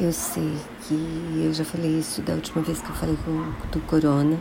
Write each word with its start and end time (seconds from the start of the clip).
Eu 0.00 0.14
sei 0.14 0.56
que 0.88 1.42
eu 1.44 1.52
já 1.52 1.62
falei 1.62 1.98
isso 1.98 2.22
da 2.22 2.32
última 2.32 2.62
vez 2.62 2.80
que 2.80 2.88
eu 2.88 2.94
falei 2.94 3.18
com, 3.22 3.52
do 3.70 3.80
corona, 3.86 4.38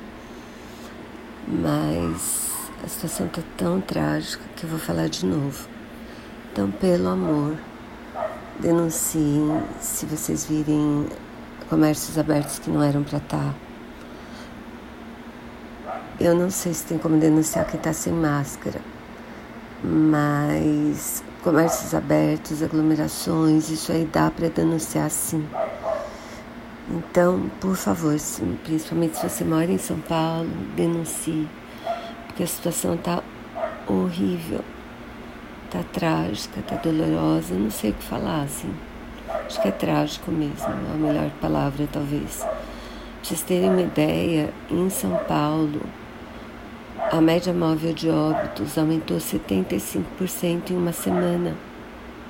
mas 1.46 2.50
a 2.82 2.88
situação 2.88 3.26
está 3.26 3.42
tão 3.58 3.82
trágica 3.82 4.42
que 4.56 4.64
eu 4.64 4.70
vou 4.70 4.80
falar 4.80 5.10
de 5.10 5.26
novo. 5.26 5.68
Então, 6.50 6.72
pelo 6.72 7.10
amor, 7.10 7.58
denunciem 8.62 9.62
se 9.82 10.06
vocês 10.06 10.46
virem 10.46 11.10
comércios 11.70 12.18
abertos 12.18 12.60
que 12.60 12.70
não 12.70 12.82
eram 12.82 13.04
para 13.04 13.18
estar. 13.18 13.54
Tá. 15.84 16.00
Eu 16.22 16.36
não 16.36 16.50
sei 16.50 16.74
se 16.74 16.86
tem 16.86 16.98
como 16.98 17.20
denunciar 17.20 17.66
quem 17.66 17.78
está 17.78 17.92
sem 17.92 18.14
máscara, 18.14 18.80
mas 19.84 21.22
comércios 21.44 21.94
abertos, 21.94 22.62
aglomerações, 22.62 23.70
isso 23.70 23.92
aí 23.92 24.08
dá 24.12 24.30
para 24.30 24.50
denunciar 24.50 25.10
sim. 25.10 25.46
Então, 26.90 27.50
por 27.62 27.76
favor, 27.76 28.16
principalmente 28.64 29.18
se 29.18 29.30
você 29.30 29.44
mora 29.44 29.72
em 29.72 29.78
São 29.78 30.00
Paulo, 30.00 30.50
denuncie, 30.76 31.48
porque 32.28 32.44
a 32.44 32.48
situação 32.48 32.96
está 32.96 33.22
horrível, 33.88 34.62
está 35.66 35.84
trágica, 35.94 36.60
está 36.60 36.76
dolorosa, 36.78 37.54
não 37.54 37.70
sei 37.70 37.92
o 37.92 37.94
que 37.94 38.04
falar 38.04 38.42
assim. 38.42 38.74
Acho 39.46 39.62
que 39.62 39.68
é 39.68 39.72
trágico 39.72 40.32
mesmo, 40.32 40.68
é 40.68 40.94
a 40.94 40.98
melhor 40.98 41.30
palavra 41.40 41.88
talvez. 41.92 42.38
Pra 42.40 42.50
vocês 43.22 43.42
terem 43.44 43.70
uma 43.70 43.82
ideia, 43.82 44.52
em 44.72 44.90
São 44.90 45.16
Paulo, 45.28 45.82
a 47.12 47.20
média 47.20 47.52
móvel 47.52 47.94
de 47.94 48.10
óbitos 48.10 48.78
aumentou 48.78 49.18
75% 49.18 50.70
em 50.70 50.78
uma 50.78 50.92
semana. 50.92 51.56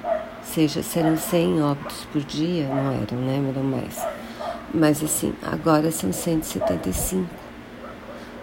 Ou 0.04 0.44
seja, 0.44 0.82
serão 0.82 1.18
100 1.18 1.62
óbitos 1.62 2.06
por 2.12 2.22
dia, 2.22 2.68
não 2.68 2.92
eram, 2.94 3.18
né? 3.18 3.50
Eram 3.50 3.64
mais. 3.64 4.02
Mas 4.74 5.04
assim, 5.04 5.34
agora 5.44 5.92
são 5.92 6.14
175. 6.14 7.28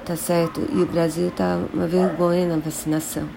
Tá 0.05 0.15
certo? 0.15 0.61
E 0.73 0.83
o 0.83 0.87
Brasil 0.87 1.33
tá 1.35 1.59
uma 1.73 1.87
vergonha 1.87 2.47
na 2.47 2.59
vacinação. 2.59 3.29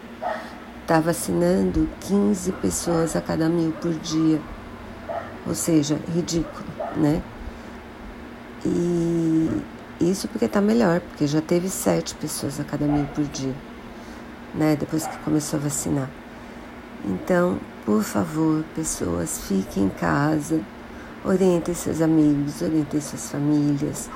Tá 0.85 0.99
vacinando 0.99 1.87
15 2.01 2.51
pessoas 2.53 3.15
a 3.15 3.21
cada 3.21 3.47
mil 3.47 3.71
por 3.71 3.93
dia. 3.93 4.41
Ou 5.47 5.55
seja, 5.55 5.97
ridículo, 6.13 6.67
né? 6.97 7.21
E 8.65 9.49
isso 9.99 10.27
porque 10.27 10.45
está 10.45 10.61
melhor, 10.61 11.01
porque 11.01 11.27
já 11.27 11.41
teve 11.41 11.69
sete 11.69 12.15
pessoas 12.15 12.59
a 12.59 12.63
cada 12.63 12.85
mil 12.85 13.05
por 13.07 13.23
dia, 13.25 13.53
né? 14.55 14.75
Depois 14.75 15.05
que 15.05 15.17
começou 15.19 15.59
a 15.59 15.63
vacinar. 15.63 16.09
Então, 17.05 17.59
por 17.85 18.03
favor, 18.03 18.63
pessoas, 18.75 19.41
fiquem 19.47 19.85
em 19.85 19.89
casa, 19.89 20.61
orientem 21.25 21.73
seus 21.73 22.01
amigos, 22.01 22.61
orientem 22.61 23.01
suas 23.01 23.29
famílias. 23.29 24.09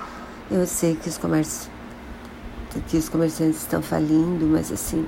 Eu 0.49 0.65
sei 0.65 0.95
que 0.95 1.09
os 1.09 1.17
comércios, 1.17 1.69
que 2.87 2.97
os 2.97 3.09
comerciantes 3.09 3.61
estão 3.61 3.81
falindo, 3.81 4.45
mas 4.45 4.71
assim, 4.71 5.05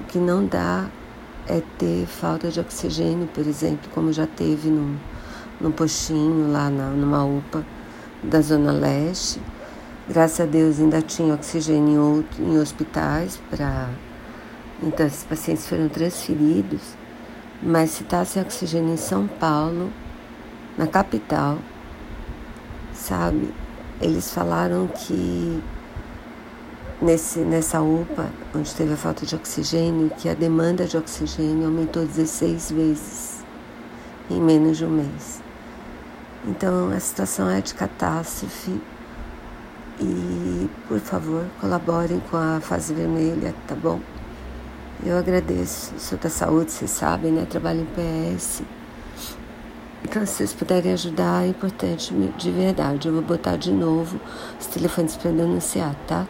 o 0.00 0.04
que 0.04 0.18
não 0.18 0.46
dá 0.46 0.88
é 1.46 1.62
ter 1.78 2.06
falta 2.06 2.50
de 2.50 2.60
oxigênio, 2.60 3.26
por 3.28 3.46
exemplo, 3.46 3.88
como 3.94 4.12
já 4.12 4.26
teve 4.26 4.68
num, 4.68 4.96
num 5.60 5.70
postinho 5.70 6.52
lá 6.52 6.68
na, 6.70 6.90
numa 6.90 7.24
UPA 7.24 7.64
da 8.22 8.40
Zona 8.40 8.72
Leste 8.72 9.40
Graças 10.08 10.40
a 10.40 10.46
Deus 10.46 10.80
ainda 10.80 11.02
tinha 11.02 11.34
oxigênio 11.34 12.24
em, 12.38 12.58
hospitais 12.58 13.38
para. 13.50 13.90
Então, 14.82 15.06
esses 15.06 15.22
pacientes 15.22 15.68
foram 15.68 15.86
transferidos. 15.90 16.80
Mas 17.62 17.90
se 17.90 18.04
está 18.04 18.24
sem 18.24 18.40
oxigênio 18.40 18.94
em 18.94 18.96
São 18.96 19.26
Paulo, 19.26 19.92
na 20.78 20.86
capital, 20.86 21.58
sabe? 22.94 23.52
Eles 24.00 24.32
falaram 24.32 24.86
que 24.86 25.62
nesse, 27.02 27.40
nessa 27.40 27.82
UPA, 27.82 28.30
onde 28.54 28.74
teve 28.74 28.94
a 28.94 28.96
falta 28.96 29.26
de 29.26 29.34
oxigênio, 29.34 30.10
que 30.16 30.28
a 30.30 30.34
demanda 30.34 30.86
de 30.86 30.96
oxigênio 30.96 31.66
aumentou 31.66 32.06
16 32.06 32.70
vezes 32.70 33.44
em 34.30 34.40
menos 34.40 34.78
de 34.78 34.86
um 34.86 34.90
mês. 34.90 35.42
Então 36.46 36.90
a 36.90 37.00
situação 37.00 37.50
é 37.50 37.60
de 37.60 37.74
catástrofe 37.74 38.80
e, 40.00 40.68
por 40.86 40.98
favor, 41.00 41.44
colaborem 41.60 42.20
com 42.30 42.36
a 42.36 42.60
fase 42.60 42.94
vermelha, 42.94 43.54
tá 43.66 43.74
bom? 43.74 44.00
Eu 45.04 45.16
agradeço. 45.16 45.94
Sou 45.98 46.18
da 46.18 46.28
saúde, 46.28 46.72
vocês 46.72 46.90
sabem, 46.90 47.32
né? 47.32 47.46
Trabalho 47.48 47.80
em 47.80 47.86
PS. 47.86 48.62
Então, 50.04 50.24
se 50.24 50.34
vocês 50.34 50.52
puderem 50.52 50.92
ajudar, 50.92 51.44
é 51.44 51.48
importante 51.48 52.14
de 52.36 52.50
verdade. 52.50 53.08
Eu 53.08 53.14
vou 53.14 53.22
botar 53.22 53.56
de 53.56 53.72
novo 53.72 54.20
os 54.58 54.66
telefones 54.66 55.16
para 55.16 55.30
denunciar, 55.30 55.94
tá? 56.06 56.26